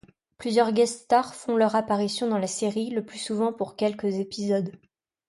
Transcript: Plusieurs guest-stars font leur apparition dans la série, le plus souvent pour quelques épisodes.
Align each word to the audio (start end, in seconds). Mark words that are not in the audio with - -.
Plusieurs 0.39 0.71
guest-stars 0.71 1.35
font 1.35 1.55
leur 1.57 1.75
apparition 1.75 2.27
dans 2.27 2.39
la 2.39 2.47
série, 2.47 2.89
le 2.89 3.05
plus 3.05 3.19
souvent 3.19 3.53
pour 3.53 3.75
quelques 3.75 4.15
épisodes. 4.15 4.71